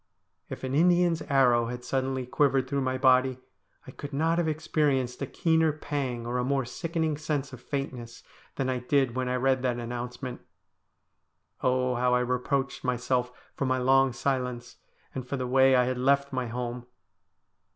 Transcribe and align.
If 0.49 0.63
an 0.63 0.73
Indian's 0.73 1.21
arrow 1.29 1.67
had 1.67 1.83
suddenly 1.83 2.25
quivered 2.25 2.67
through 2.67 2.81
my 2.81 2.97
body, 2.97 3.39
I 3.85 3.91
could 3.91 4.13
not 4.13 4.39
have 4.39 4.47
experienced 4.47 5.21
a 5.21 5.27
keener 5.27 5.71
pang, 5.71 6.25
or 6.25 6.39
a 6.39 6.43
more 6.43 6.65
sickening 6.65 7.17
sense 7.17 7.53
of 7.53 7.61
faintness, 7.61 8.23
than 8.55 8.67
I 8.67 8.79
did 8.79 9.13
when 9.15 9.29
I 9.29 9.35
read 9.35 9.61
that 9.61 9.77
announcement. 9.77 10.41
Oh, 11.61 11.93
how 11.93 12.15
I 12.15 12.21
reproached 12.21 12.83
myself 12.83 13.31
for 13.53 13.67
my 13.67 13.77
long 13.77 14.11
silence, 14.11 14.77
and 15.13 15.27
for 15.27 15.37
the 15.37 15.45
way 15.45 15.75
I 15.75 15.83
had 15.85 15.99
left 15.99 16.33
my 16.33 16.47
home 16.47 16.87